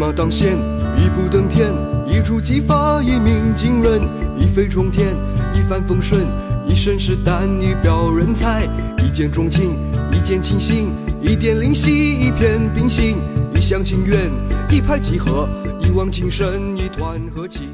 [0.00, 0.56] 马当先，
[0.96, 1.74] 一步登天，
[2.06, 4.00] 一触即发，一鸣惊人，
[4.40, 5.14] 一飞冲天，
[5.54, 6.26] 一帆风顺，
[6.66, 8.66] 一身是胆，一表人才，
[9.04, 9.76] 一见钟情，
[10.10, 10.88] 一见倾心，
[11.20, 13.18] 一点灵犀，一片冰心，
[13.54, 14.30] 一厢情愿，
[14.70, 15.46] 一拍即合，
[15.82, 17.68] 一往情深，一团和气。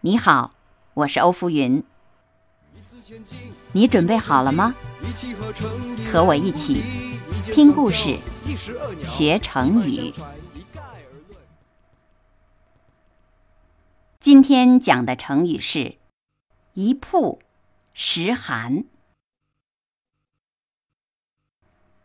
[0.00, 0.50] 你好，
[0.92, 1.84] 我是欧福云，
[3.70, 4.74] 你准备好了吗？
[6.12, 6.82] 和我一起
[7.44, 8.16] 听故事，
[9.04, 10.12] 学成语。
[14.26, 15.98] 今天讲的成语是
[16.74, 17.38] “一曝
[17.94, 18.84] 十寒”，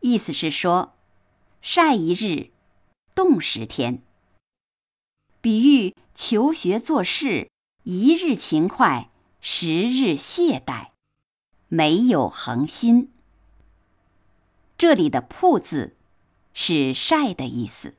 [0.02, 0.94] 意思是说
[1.64, 2.52] 晒一日，
[3.16, 4.04] 冻十天，
[5.42, 7.50] 比喻求学做事。
[7.86, 10.92] 一日勤快，十日懈怠，
[11.70, 13.12] 没有恒心。
[14.78, 15.96] 这里的“曝”字
[16.54, 17.96] 是晒的意思。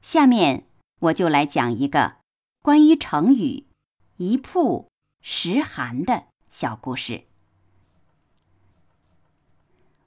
[0.00, 0.64] 下面
[1.00, 2.16] 我就来讲一个
[2.60, 3.64] 关于成语
[4.18, 4.88] “一曝
[5.22, 7.24] 十寒”的小故事。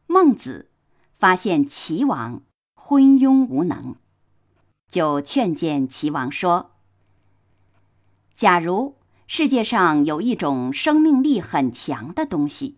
[0.06, 0.70] 孟子
[1.18, 2.44] 发现齐王
[2.76, 3.96] 昏庸无能。
[4.88, 6.76] 就劝谏齐王说
[8.36, 12.78] ：“假如世界上有一种生命力很强的东西，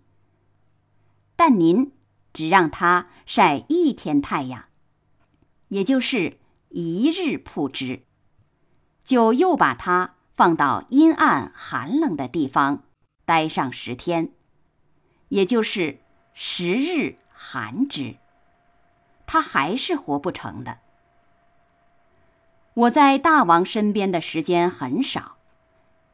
[1.35, 1.91] 但您
[2.31, 4.69] 只让它晒一天太阳，
[5.67, 6.37] 也就是
[6.75, 8.01] 一日曝之，
[9.05, 12.83] 就又把它放到阴暗寒冷的地方
[13.23, 14.31] 待上十天，
[15.29, 15.99] 也就是
[16.33, 18.17] 十日寒之，
[19.25, 20.79] 它还是活不成的。”
[22.75, 25.37] 我在大王身边的时间很少，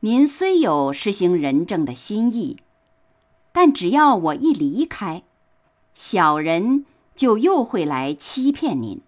[0.01, 2.59] 您虽有施行仁政的心意，
[3.51, 5.23] 但只要我一离开，
[5.95, 6.85] 小人
[7.15, 9.01] 就又会来欺骗您，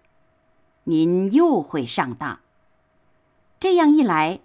[0.84, 2.40] 您又会上当。
[3.58, 4.40] 这样一来，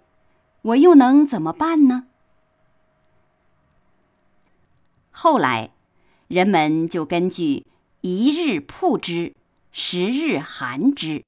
[0.62, 2.06] 我又能怎么办呢？
[5.10, 5.72] 后来，
[6.28, 7.66] 人们就根据
[8.00, 9.34] “一日曝之，
[9.70, 11.24] 十日寒之”。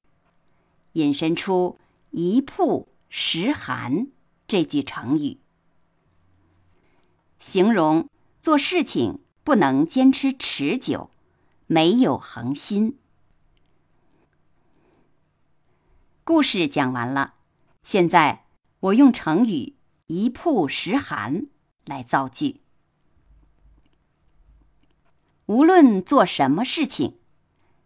[0.93, 1.77] 引申出
[2.11, 4.07] “一曝十寒”
[4.47, 5.37] 这句成语，
[7.39, 8.07] 形容
[8.41, 11.09] 做事情不能坚持持久，
[11.67, 12.97] 没有恒心。
[16.25, 17.33] 故事讲完了，
[17.83, 18.45] 现在
[18.79, 19.75] 我用成语
[20.07, 21.47] “一曝十寒”
[21.85, 22.61] 来造句。
[25.47, 27.19] 无论做什么事情，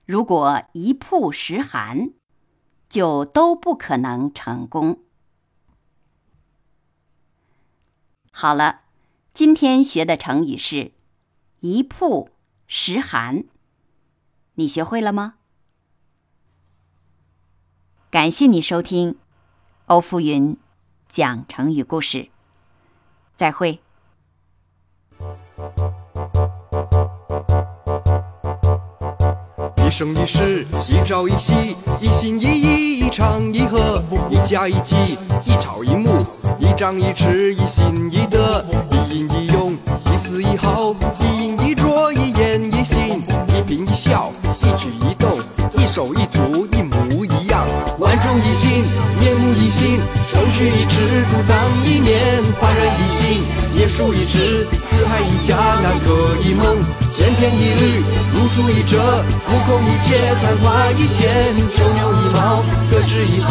[0.05, 2.11] 如果一曝十寒，
[2.87, 4.99] 就都不可能成功。
[8.31, 8.81] 好了，
[9.33, 10.91] 今天学的成语是
[11.61, 12.29] “一曝
[12.67, 13.45] 十寒”，
[14.53, 15.36] 你学会了吗？
[18.09, 19.17] 感谢你收听
[19.87, 20.55] 欧福云
[21.09, 22.29] 讲成语故事，
[23.35, 23.81] 再会。
[29.85, 31.53] 一生一世，一朝一夕，
[31.99, 34.95] 一心一意，一唱一和，一家一计，
[35.45, 36.25] 一草一木，
[36.61, 43.19] 一张一弛，一心一德，一阴一用，一丝一毫，一饮一啄，一言一行，
[43.49, 44.31] 一颦一笑，
[44.61, 45.13] 一举，一
[49.19, 49.99] 面目一新，
[50.29, 52.17] 手取一尺，独当一面，
[52.59, 53.43] 焕然一新，
[53.79, 56.77] 叶舒一枝，四海一家，南柯一梦，
[57.15, 58.03] 千篇一律，
[58.33, 59.23] 如出一辙。
[59.49, 61.29] 目空一切，昙花一现，
[61.75, 63.47] 九牛一毛，各执一词，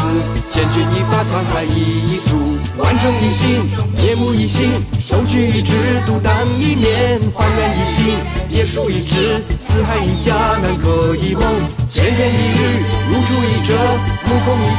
[0.51, 2.37] 千钧一发，沧海一粟，
[2.77, 3.65] 万众一心，
[4.03, 4.71] 面目一新，
[5.01, 5.73] 手取一枝，
[6.07, 8.17] 独当一面，焕然一新，
[8.51, 11.43] 叶舒一枝，四海一家，南柯一梦，
[11.91, 12.46] 千篇一，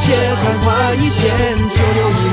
[0.07, 2.26] 目空一切，昙花一现，九牛